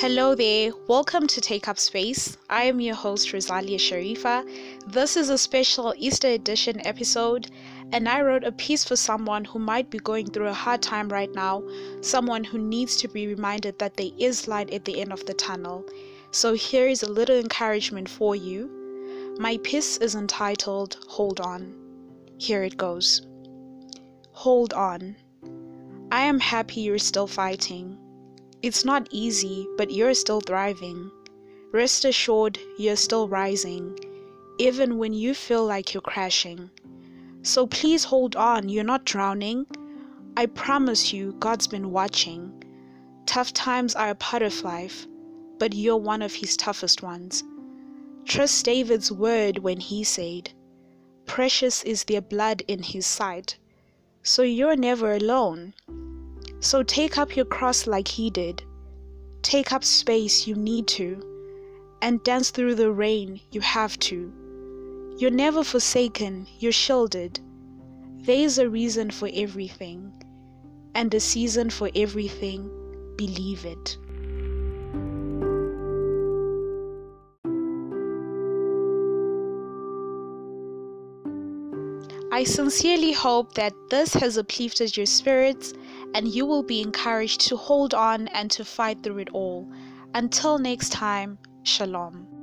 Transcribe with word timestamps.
Hello 0.00 0.34
there, 0.34 0.72
welcome 0.88 1.26
to 1.26 1.42
Take 1.42 1.68
Up 1.68 1.78
Space. 1.78 2.38
I 2.48 2.62
am 2.62 2.80
your 2.80 2.94
host, 2.94 3.34
Rosalia 3.34 3.76
Sharifa. 3.76 4.48
This 4.86 5.14
is 5.14 5.28
a 5.28 5.36
special 5.36 5.92
Easter 5.94 6.28
edition 6.28 6.80
episode, 6.86 7.50
and 7.92 8.08
I 8.08 8.22
wrote 8.22 8.44
a 8.44 8.52
piece 8.52 8.82
for 8.82 8.96
someone 8.96 9.44
who 9.44 9.58
might 9.58 9.90
be 9.90 9.98
going 9.98 10.28
through 10.28 10.48
a 10.48 10.54
hard 10.54 10.80
time 10.80 11.10
right 11.10 11.30
now, 11.34 11.62
someone 12.00 12.44
who 12.44 12.56
needs 12.56 12.96
to 12.96 13.08
be 13.08 13.26
reminded 13.26 13.78
that 13.78 13.98
there 13.98 14.08
is 14.18 14.48
light 14.48 14.72
at 14.72 14.86
the 14.86 15.02
end 15.02 15.12
of 15.12 15.26
the 15.26 15.34
tunnel. 15.34 15.84
So 16.30 16.54
here 16.54 16.88
is 16.88 17.02
a 17.02 17.12
little 17.12 17.36
encouragement 17.36 18.08
for 18.08 18.34
you. 18.34 19.36
My 19.38 19.58
piece 19.62 19.98
is 19.98 20.14
entitled 20.14 20.96
Hold 21.08 21.40
On. 21.40 21.74
Here 22.38 22.62
it 22.62 22.78
goes 22.78 23.20
Hold 24.32 24.72
on. 24.72 25.16
I 26.10 26.22
am 26.22 26.40
happy 26.40 26.80
you're 26.80 26.96
still 26.96 27.26
fighting. 27.26 27.98
It's 28.62 28.84
not 28.84 29.08
easy, 29.10 29.66
but 29.78 29.90
you're 29.90 30.12
still 30.12 30.42
thriving. 30.42 31.10
Rest 31.72 32.04
assured, 32.04 32.58
you're 32.78 32.96
still 32.96 33.26
rising, 33.26 33.98
even 34.58 34.98
when 34.98 35.14
you 35.14 35.32
feel 35.32 35.64
like 35.64 35.94
you're 35.94 36.02
crashing. 36.02 36.70
So 37.42 37.66
please 37.66 38.04
hold 38.04 38.36
on, 38.36 38.68
you're 38.68 38.84
not 38.84 39.06
drowning. 39.06 39.66
I 40.36 40.44
promise 40.44 41.10
you, 41.10 41.32
God's 41.38 41.68
been 41.68 41.90
watching. 41.90 42.62
Tough 43.24 43.54
times 43.54 43.94
are 43.94 44.10
a 44.10 44.14
part 44.14 44.42
of 44.42 44.62
life, 44.62 45.06
but 45.58 45.72
you're 45.72 45.96
one 45.96 46.20
of 46.20 46.34
His 46.34 46.54
toughest 46.56 47.02
ones. 47.02 47.42
Trust 48.26 48.66
David's 48.66 49.10
word 49.10 49.58
when 49.58 49.80
he 49.80 50.04
said, 50.04 50.52
Precious 51.24 51.82
is 51.84 52.04
their 52.04 52.20
blood 52.20 52.62
in 52.68 52.82
His 52.82 53.06
sight. 53.06 53.56
So 54.22 54.42
you're 54.42 54.76
never 54.76 55.14
alone. 55.14 55.72
So 56.60 56.82
take 56.82 57.16
up 57.16 57.36
your 57.36 57.46
cross 57.46 57.86
like 57.86 58.06
he 58.06 58.28
did. 58.28 58.62
Take 59.42 59.72
up 59.72 59.82
space 59.82 60.46
you 60.46 60.54
need 60.54 60.86
to. 60.88 61.26
And 62.02 62.22
dance 62.22 62.50
through 62.50 62.74
the 62.74 62.92
rain 62.92 63.40
you 63.50 63.60
have 63.62 63.98
to. 64.00 64.32
You're 65.18 65.30
never 65.30 65.64
forsaken, 65.64 66.46
you're 66.58 66.72
shielded. 66.72 67.40
There 68.22 68.38
is 68.38 68.58
a 68.58 68.68
reason 68.68 69.10
for 69.10 69.28
everything, 69.32 70.12
and 70.94 71.12
a 71.14 71.20
season 71.20 71.70
for 71.70 71.90
everything. 71.94 72.70
Believe 73.16 73.64
it. 73.64 73.96
I 82.32 82.44
sincerely 82.44 83.12
hope 83.12 83.54
that 83.54 83.74
this 83.90 84.14
has 84.14 84.38
uplifted 84.38 84.96
your 84.96 85.06
spirits 85.06 85.74
and 86.14 86.28
you 86.28 86.46
will 86.46 86.62
be 86.62 86.80
encouraged 86.80 87.40
to 87.48 87.56
hold 87.56 87.94
on 87.94 88.28
and 88.28 88.50
to 88.50 88.64
fight 88.64 89.02
through 89.02 89.18
it 89.18 89.30
all. 89.32 89.68
Until 90.14 90.58
next 90.58 90.90
time, 90.90 91.38
Shalom. 91.62 92.39